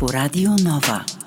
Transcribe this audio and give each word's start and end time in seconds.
по 0.00 0.10
Радио 0.10 0.56
Нова. 0.56 1.19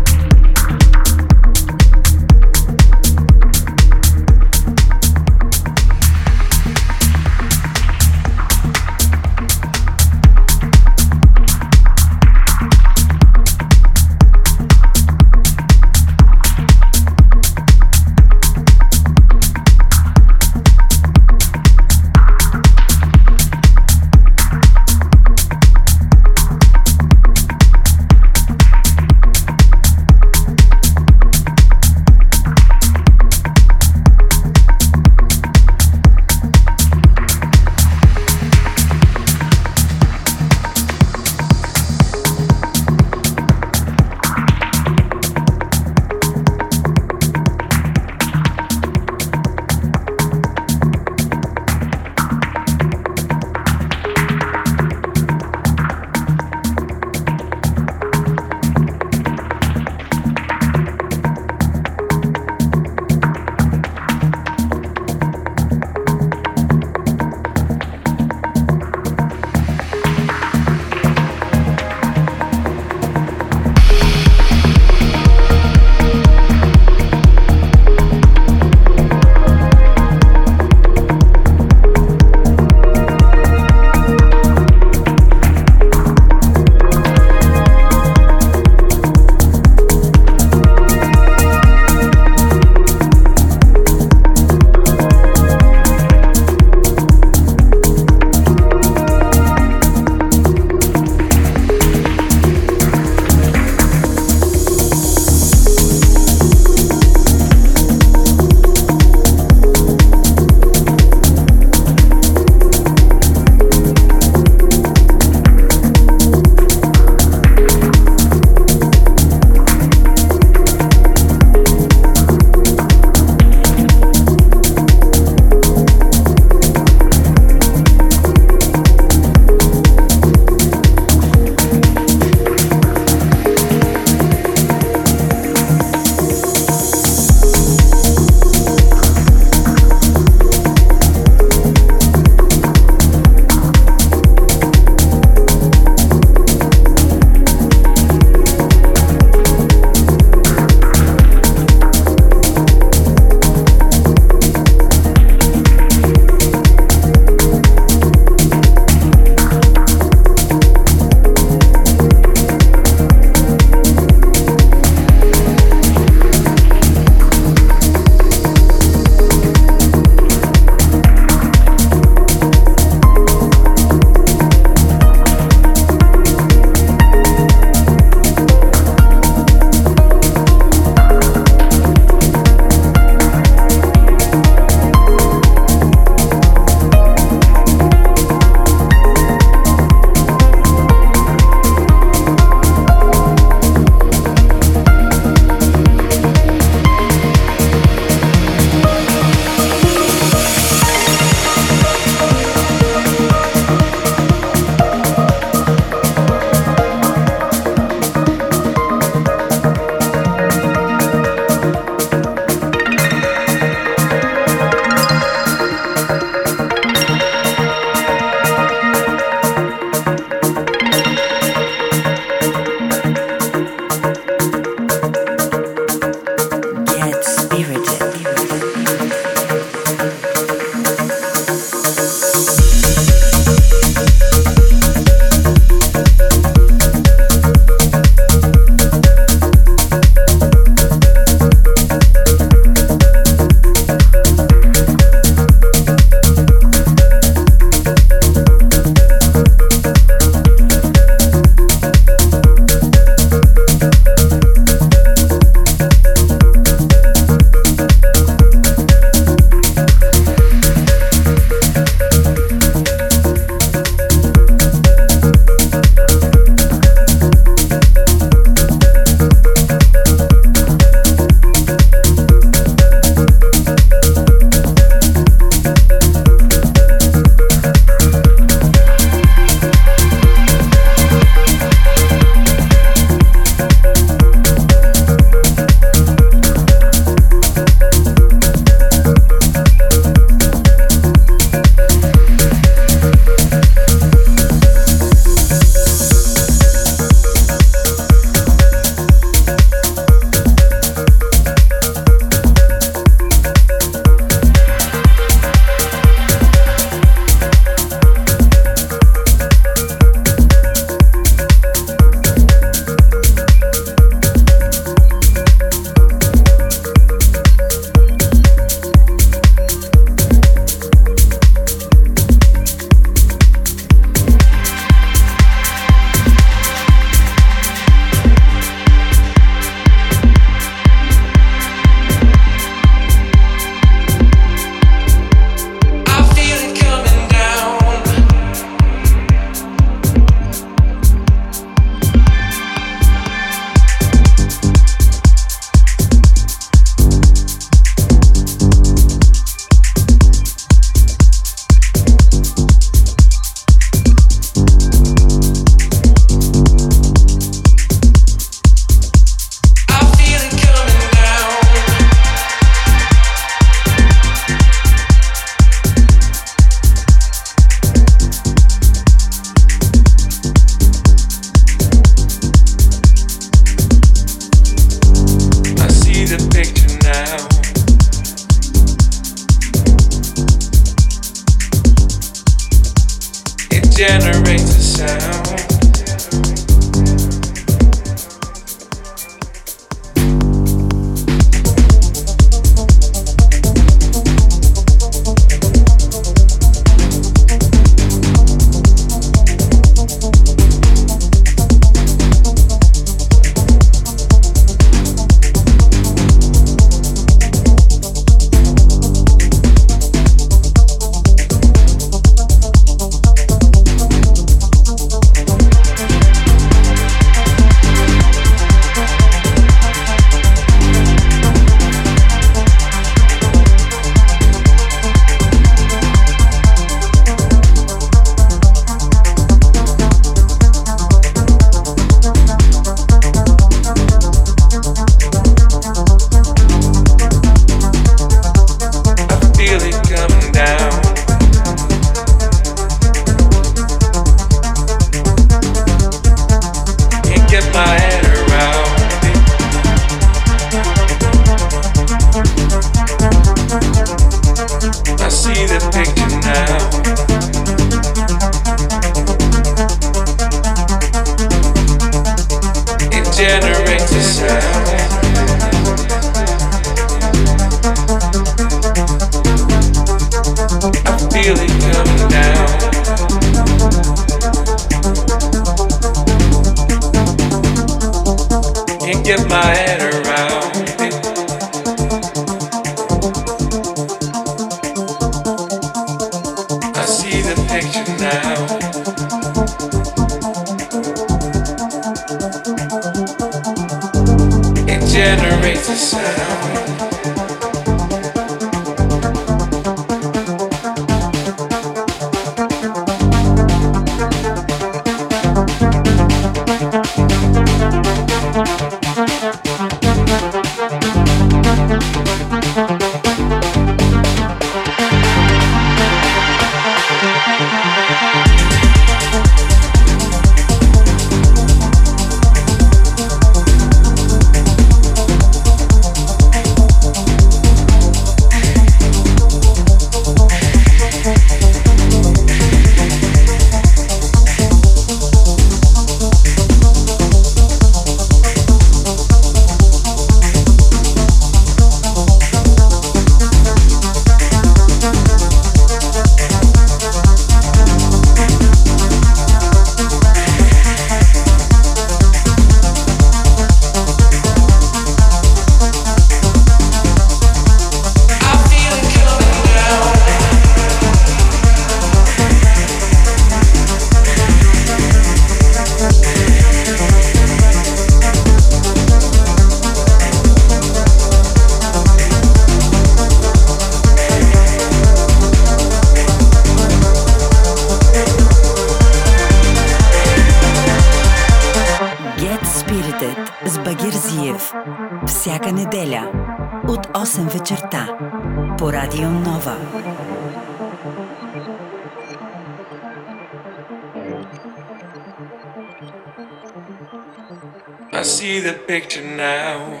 Picture 598.86 599.22
now. 599.22 600.00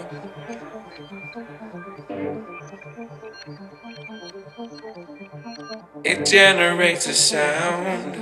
It 6.04 6.24
generates 6.24 7.06
a 7.06 7.12
sound. 7.12 8.15